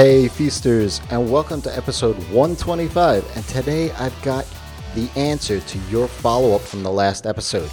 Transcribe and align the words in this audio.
Hey, 0.00 0.28
feasters, 0.28 1.00
and 1.10 1.28
welcome 1.28 1.60
to 1.62 1.76
episode 1.76 2.14
125. 2.30 3.36
And 3.36 3.44
today 3.46 3.90
I've 3.94 4.14
got 4.22 4.46
the 4.94 5.10
answer 5.16 5.58
to 5.58 5.78
your 5.90 6.06
follow 6.06 6.54
up 6.54 6.60
from 6.60 6.84
the 6.84 6.90
last 6.92 7.26
episode. 7.26 7.68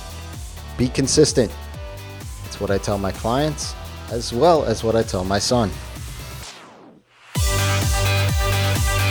Be 0.76 0.88
consistent. 0.88 1.56
It's 2.48 2.60
what 2.60 2.72
I 2.72 2.80
tell 2.80 2.98
my 2.98 3.12
clients, 3.12 3.76
as 4.10 4.34
well 4.34 4.66
as 4.66 4.84
what 4.84 4.96
I 4.96 5.04
tell 5.04 5.24
my 5.24 5.38
son. 5.38 5.70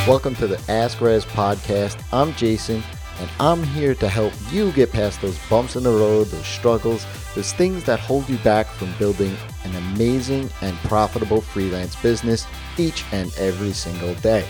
Welcome 0.09 0.35
to 0.35 0.49
the 0.49 0.61
Ask 0.69 1.01
Rez 1.01 1.25
podcast. 1.25 2.03
I'm 2.13 2.33
Jason, 2.35 2.83
and 3.21 3.31
I'm 3.39 3.63
here 3.63 3.95
to 3.97 4.09
help 4.09 4.33
you 4.51 4.73
get 4.73 4.93
past 4.93 5.21
those 5.21 5.39
bumps 5.49 5.77
in 5.77 5.83
the 5.83 5.91
road, 5.91 6.27
those 6.29 6.47
struggles, 6.47 7.07
those 7.35 7.53
things 7.53 7.85
that 7.85 8.01
hold 8.01 8.29
you 8.29 8.39
back 8.39 8.67
from 8.67 8.93
building 8.99 9.37
an 9.65 9.75
amazing 9.77 10.51
and 10.63 10.77
profitable 10.79 11.41
freelance 11.41 11.97
business 11.97 12.47
each 12.77 13.05
and 13.13 13.33
every 13.39 13.73
single 13.73 14.15
day. 14.17 14.47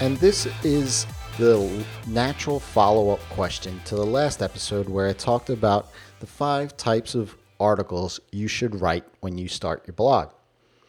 And 0.00 0.16
this 0.18 0.46
is 0.64 1.06
the 1.38 1.84
natural 2.08 2.58
follow 2.58 3.10
up 3.10 3.20
question 3.30 3.80
to 3.84 3.94
the 3.94 4.06
last 4.06 4.42
episode 4.42 4.88
where 4.88 5.08
I 5.08 5.12
talked 5.12 5.50
about 5.50 5.90
the 6.18 6.26
five 6.26 6.76
types 6.76 7.14
of 7.14 7.36
articles 7.60 8.20
you 8.32 8.48
should 8.48 8.80
write 8.80 9.04
when 9.20 9.38
you 9.38 9.48
start 9.48 9.86
your 9.86 9.94
blog. 9.94 10.30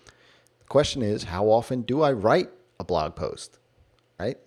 The 0.06 0.66
question 0.68 1.02
is 1.04 1.24
how 1.24 1.46
often 1.46 1.84
do 1.84 2.02
I 2.02 2.12
write 2.12 2.50
a 2.80 2.84
blog 2.84 3.16
post? 3.16 3.60
Right? 4.20 4.38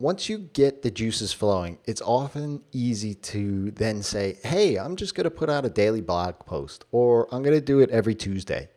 Once 0.00 0.28
you 0.28 0.38
get 0.38 0.82
the 0.82 0.90
juices 0.90 1.32
flowing, 1.32 1.78
it's 1.84 2.02
often 2.02 2.60
easy 2.72 3.14
to 3.14 3.70
then 3.70 4.02
say, 4.02 4.36
hey, 4.42 4.76
I'm 4.76 4.96
just 4.96 5.14
going 5.14 5.24
to 5.24 5.30
put 5.30 5.48
out 5.48 5.64
a 5.64 5.70
daily 5.70 6.00
blog 6.00 6.40
post 6.40 6.84
or 6.90 7.28
I'm 7.32 7.42
going 7.42 7.56
to 7.56 7.64
do 7.64 7.78
it 7.78 7.90
every 7.90 8.14
Tuesday. 8.16 8.68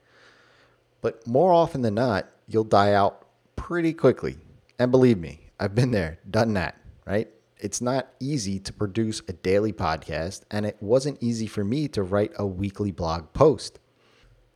But 1.02 1.26
more 1.26 1.52
often 1.52 1.82
than 1.82 1.96
not, 1.96 2.30
you'll 2.48 2.64
die 2.64 2.94
out 2.94 3.26
pretty 3.56 3.94
quickly. 3.94 4.38
And 4.78 4.92
believe 4.92 5.18
me, 5.18 5.40
I've 5.60 5.74
been 5.74 5.92
there, 5.92 6.20
done 6.30 6.54
that, 6.54 6.78
right? 7.08 7.28
It's 7.58 7.82
not 7.82 8.10
easy 8.20 8.60
to 8.60 8.72
produce 8.72 9.24
a 9.28 9.34
daily 9.34 9.74
podcast, 9.74 10.44
and 10.52 10.68
it 10.68 10.78
wasn't 10.80 11.18
easy 11.22 11.48
for 11.48 11.64
me 11.64 11.88
to 11.90 12.04
write 12.04 12.32
a 12.38 12.46
weekly 12.46 12.92
blog 12.92 13.34
post. 13.34 13.80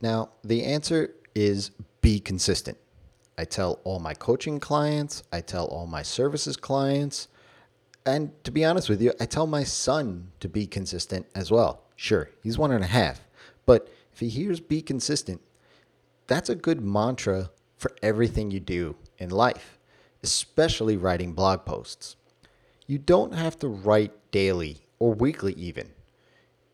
Now, 0.00 0.30
the 0.44 0.64
answer 0.64 1.12
is 1.34 1.72
be 2.00 2.20
consistent. 2.20 2.78
I 3.38 3.44
tell 3.44 3.80
all 3.84 3.98
my 3.98 4.14
coaching 4.14 4.60
clients, 4.60 5.22
I 5.32 5.40
tell 5.40 5.66
all 5.66 5.86
my 5.86 6.02
services 6.02 6.56
clients, 6.56 7.28
and 8.04 8.32
to 8.44 8.50
be 8.50 8.64
honest 8.64 8.88
with 8.88 9.00
you, 9.00 9.12
I 9.20 9.26
tell 9.26 9.46
my 9.46 9.64
son 9.64 10.32
to 10.40 10.48
be 10.48 10.66
consistent 10.66 11.26
as 11.34 11.50
well. 11.50 11.84
Sure, 11.96 12.30
he's 12.42 12.58
one 12.58 12.72
and 12.72 12.84
a 12.84 12.88
half, 12.88 13.20
but 13.64 13.88
if 14.12 14.20
he 14.20 14.28
hears 14.28 14.60
be 14.60 14.82
consistent, 14.82 15.40
that's 16.26 16.48
a 16.48 16.54
good 16.54 16.80
mantra 16.80 17.50
for 17.76 17.92
everything 18.02 18.50
you 18.50 18.60
do 18.60 18.96
in 19.18 19.30
life, 19.30 19.78
especially 20.22 20.96
writing 20.96 21.32
blog 21.32 21.64
posts. 21.64 22.16
You 22.86 22.98
don't 22.98 23.34
have 23.34 23.58
to 23.60 23.68
write 23.68 24.12
daily 24.30 24.86
or 24.98 25.14
weekly, 25.14 25.54
even. 25.54 25.90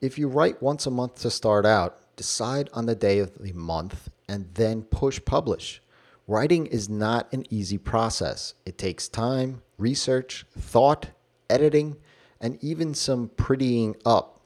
If 0.01 0.19
you 0.19 0.29
write 0.29 0.63
once 0.63 0.87
a 0.87 0.91
month 0.91 1.21
to 1.23 1.31
start 1.31 1.67
out, 1.67 1.99
decide 2.17 2.69
on 2.73 2.87
the 2.87 2.95
day 2.95 3.19
of 3.19 3.39
the 3.39 3.53
month 3.53 4.11
and 4.29 4.49
then 4.55 4.83
push 4.83 5.21
publish. 5.25 5.81
Writing 6.29 6.67
is 6.67 6.91
not 6.91 7.33
an 7.33 7.45
easy 7.49 7.79
process. 7.79 8.53
It 8.67 8.77
takes 8.77 9.09
time, 9.09 9.63
research, 9.79 10.45
thought, 10.59 11.09
editing, 11.49 11.97
and 12.39 12.63
even 12.63 12.93
some 12.93 13.31
prettying 13.31 13.99
up. 14.05 14.43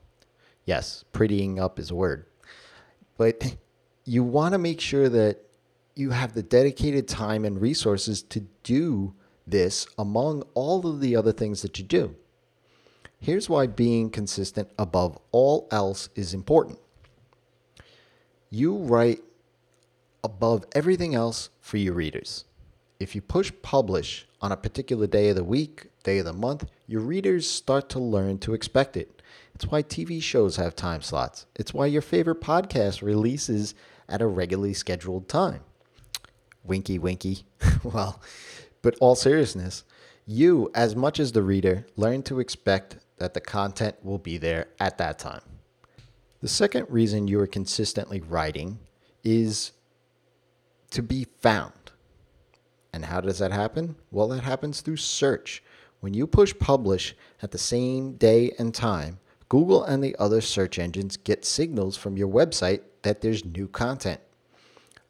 Yes, 0.65 1.05
prettying 1.13 1.59
up 1.59 1.81
is 1.81 1.91
a 1.91 1.97
word. 1.97 2.27
But 3.19 3.57
you 4.05 4.23
want 4.23 4.53
to 4.53 4.59
make 4.59 4.81
sure 4.81 5.09
that 5.09 5.41
you 5.97 6.11
have 6.11 6.35
the 6.35 6.43
dedicated 6.45 7.09
time 7.09 7.45
and 7.45 7.61
resources 7.61 8.23
to 8.23 8.47
do 8.63 9.13
this 9.45 9.85
among 9.99 10.43
all 10.55 10.87
of 10.87 11.01
the 11.01 11.17
other 11.17 11.33
things 11.33 11.63
that 11.63 11.81
you 11.81 11.85
do. 11.85 12.15
Here's 13.19 13.49
why 13.49 13.67
being 13.67 14.09
consistent 14.09 14.69
above 14.79 15.19
all 15.33 15.67
else 15.73 16.11
is 16.15 16.33
important. 16.33 16.79
You 18.51 18.77
write 18.77 19.21
above 20.25 20.65
everything 20.73 21.15
else 21.15 21.51
for 21.61 21.77
your 21.77 21.95
readers. 21.95 22.45
If 23.01 23.15
you 23.15 23.21
push 23.21 23.53
publish 23.63 24.27
on 24.41 24.53
a 24.53 24.57
particular 24.57 25.07
day 25.07 25.31
of 25.31 25.37
the 25.37 25.45
week, 25.45 25.89
day 26.05 26.19
of 26.19 26.25
the 26.25 26.33
month, 26.33 26.67
your 26.87 27.01
readers 27.01 27.49
start 27.49 27.89
to 27.91 27.99
learn 27.99 28.39
to 28.39 28.55
expect 28.55 28.97
it. 28.97 29.23
It's 29.55 29.67
why 29.67 29.83
TV 29.83 30.23
shows 30.23 30.57
have 30.57 30.77
time 30.77 31.03
slots. 31.03 31.47
It's 31.57 31.75
why 31.75 31.87
your 31.87 32.03
favorite 32.03 32.41
podcast 32.41 33.03
releases 33.03 33.75
at 34.09 34.23
a 34.23 34.27
regularly 34.27 34.75
scheduled 34.75 35.29
time 35.29 35.61
winky 36.65 36.99
winky. 36.99 37.45
well, 37.83 38.21
but 38.83 38.97
all 39.01 39.15
seriousness, 39.15 39.85
you, 40.27 40.71
as 40.75 40.95
much 40.95 41.19
as 41.19 41.33
the 41.33 41.43
reader, 41.43 41.87
learn 41.97 42.23
to 42.25 42.41
expect 42.41 42.99
that 43.19 43.35
the 43.35 43.41
content 43.41 43.97
will 44.03 44.19
be 44.19 44.39
there 44.39 44.69
at 44.79 44.99
that 44.99 45.19
time. 45.19 45.43
The 46.41 46.49
second 46.49 46.87
reason 46.89 47.29
you 47.29 47.41
are 47.41 47.47
consistently 47.47 48.21
writing 48.21 48.79
is 49.25 49.73
to 50.93 51.03
be 51.03 51.27
found. 51.41 51.73
And 52.93 53.07
how 53.07 53.21
does 53.21 53.39
that 53.39 53.53
happen? 53.53 53.97
Well, 54.11 54.29
that 54.29 54.43
happens 54.43 54.81
through 54.81 54.99
search. 54.99 55.63
When 56.01 56.15
you 56.15 56.27
push 56.27 56.55
publish 56.59 57.15
at 57.43 57.51
the 57.51 57.59
same 57.59 58.15
day 58.15 58.53
and 58.59 58.75
time, 58.75 59.19
Google 59.49 59.85
and 59.85 60.03
the 60.03 60.17
other 60.19 60.41
search 60.41 60.79
engines 60.79 61.17
get 61.17 61.45
signals 61.45 61.97
from 61.97 62.17
your 62.17 62.29
website 62.29 62.81
that 63.03 63.21
there's 63.21 63.45
new 63.45 63.69
content. 63.69 64.21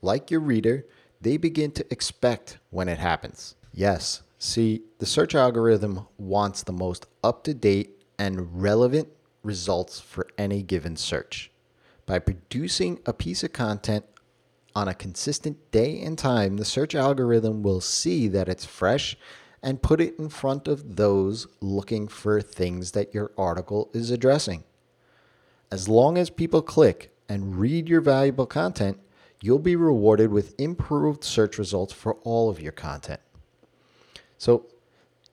Like 0.00 0.30
your 0.30 0.40
reader, 0.40 0.84
they 1.20 1.36
begin 1.36 1.70
to 1.72 1.86
expect 1.92 2.58
when 2.70 2.88
it 2.88 2.98
happens. 2.98 3.54
Yes, 3.72 4.22
see, 4.38 4.82
the 4.98 5.06
search 5.06 5.34
algorithm 5.34 6.06
wants 6.18 6.62
the 6.62 6.72
most 6.72 7.06
up 7.22 7.44
to 7.44 7.54
date 7.54 8.02
and 8.18 8.60
relevant 8.62 9.08
results 9.42 10.00
for 10.00 10.26
any 10.36 10.62
given 10.62 10.96
search. 10.96 11.50
By 12.04 12.18
producing 12.18 12.98
a 13.06 13.12
piece 13.12 13.44
of 13.44 13.52
content 13.52 14.04
on 14.74 14.88
a 14.88 14.94
consistent 14.94 15.70
day 15.70 16.00
and 16.02 16.18
time, 16.18 16.56
the 16.56 16.64
search 16.64 16.94
algorithm 16.94 17.62
will 17.62 17.80
see 17.80 18.28
that 18.28 18.48
it's 18.48 18.64
fresh 18.64 19.16
and 19.62 19.82
put 19.82 20.00
it 20.00 20.18
in 20.18 20.28
front 20.28 20.66
of 20.66 20.96
those 20.96 21.46
looking 21.60 22.08
for 22.08 22.40
things 22.40 22.92
that 22.92 23.14
your 23.14 23.30
article 23.38 23.90
is 23.92 24.10
addressing. 24.10 24.64
As 25.70 25.88
long 25.88 26.18
as 26.18 26.30
people 26.30 26.62
click 26.62 27.14
and 27.28 27.56
read 27.56 27.88
your 27.88 28.00
valuable 28.00 28.46
content, 28.46 28.98
you'll 29.40 29.58
be 29.58 29.76
rewarded 29.76 30.30
with 30.30 30.58
improved 30.60 31.24
search 31.24 31.58
results 31.58 31.92
for 31.92 32.14
all 32.24 32.50
of 32.50 32.60
your 32.60 32.72
content. 32.72 33.20
So, 34.38 34.66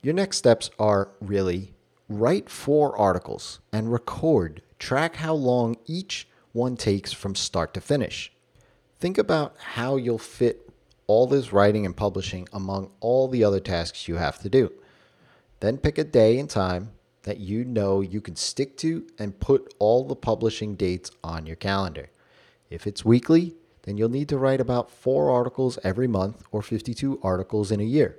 your 0.01 0.13
next 0.13 0.37
steps 0.37 0.69
are 0.79 1.11
really 1.19 1.73
write 2.07 2.49
four 2.49 2.97
articles 2.97 3.59
and 3.73 3.91
record, 3.91 4.61
track 4.79 5.17
how 5.17 5.33
long 5.33 5.75
each 5.85 6.27
one 6.53 6.77
takes 6.77 7.11
from 7.11 7.35
start 7.35 7.73
to 7.73 7.81
finish. 7.81 8.31
Think 8.99 9.17
about 9.17 9.55
how 9.57 9.95
you'll 9.95 10.17
fit 10.17 10.69
all 11.07 11.25
this 11.25 11.53
writing 11.53 11.85
and 11.85 11.95
publishing 11.95 12.49
among 12.51 12.91
all 12.99 13.29
the 13.29 13.45
other 13.45 13.61
tasks 13.61 14.09
you 14.09 14.15
have 14.15 14.39
to 14.39 14.49
do. 14.49 14.73
Then 15.61 15.77
pick 15.77 15.97
a 15.97 16.03
day 16.03 16.37
and 16.37 16.49
time 16.49 16.91
that 17.23 17.39
you 17.39 17.63
know 17.63 18.01
you 18.01 18.19
can 18.19 18.35
stick 18.35 18.75
to 18.77 19.07
and 19.17 19.39
put 19.39 19.73
all 19.79 20.03
the 20.03 20.17
publishing 20.17 20.75
dates 20.75 21.11
on 21.23 21.45
your 21.45 21.55
calendar. 21.55 22.09
If 22.69 22.85
it's 22.85 23.05
weekly, 23.05 23.55
then 23.83 23.97
you'll 23.97 24.09
need 24.09 24.27
to 24.29 24.37
write 24.37 24.59
about 24.59 24.91
four 24.91 25.31
articles 25.31 25.79
every 25.81 26.07
month 26.07 26.43
or 26.51 26.61
52 26.61 27.21
articles 27.23 27.71
in 27.71 27.79
a 27.79 27.85
year. 27.85 28.17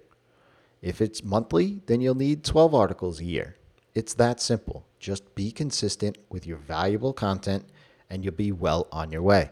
If 0.80 1.02
it's 1.02 1.22
monthly, 1.22 1.82
then 1.86 2.00
you'll 2.00 2.14
need 2.14 2.42
12 2.42 2.74
articles 2.74 3.20
a 3.20 3.24
year. 3.24 3.56
It's 3.94 4.14
that 4.14 4.40
simple. 4.40 4.86
Just 4.98 5.34
be 5.34 5.52
consistent 5.52 6.16
with 6.30 6.46
your 6.46 6.56
valuable 6.56 7.12
content 7.12 7.66
and 8.08 8.24
you'll 8.24 8.32
be 8.32 8.50
well 8.50 8.88
on 8.90 9.12
your 9.12 9.22
way. 9.22 9.50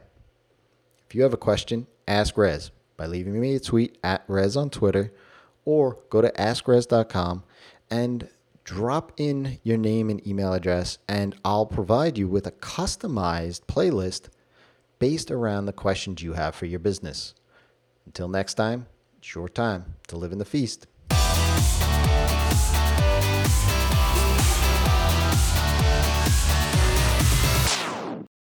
If 1.08 1.14
you 1.14 1.22
have 1.22 1.32
a 1.32 1.38
question, 1.38 1.86
ask 2.06 2.36
Rez 2.36 2.70
by 2.98 3.06
leaving 3.06 3.40
me 3.40 3.54
a 3.54 3.60
tweet 3.60 3.96
at 4.04 4.24
Rez 4.28 4.58
on 4.58 4.68
Twitter 4.68 5.10
or 5.64 5.96
go 6.10 6.20
to 6.20 6.30
askrez.com 6.32 7.44
and 7.90 8.28
drop 8.64 9.12
in 9.16 9.58
your 9.62 9.78
name 9.78 10.10
and 10.10 10.26
email 10.26 10.52
address, 10.52 10.98
and 11.08 11.34
I'll 11.46 11.64
provide 11.64 12.18
you 12.18 12.28
with 12.28 12.46
a 12.46 12.52
customized 12.52 13.62
playlist 13.62 14.28
based 14.98 15.30
around 15.30 15.64
the 15.64 15.72
questions 15.72 16.22
you 16.22 16.34
have 16.34 16.54
for 16.54 16.66
your 16.66 16.78
business. 16.78 17.34
Until 18.04 18.28
next 18.28 18.54
time, 18.54 18.86
it's 19.16 19.34
your 19.34 19.48
time 19.48 19.94
to 20.08 20.18
live 20.18 20.32
in 20.32 20.38
the 20.38 20.44
feast. 20.44 20.86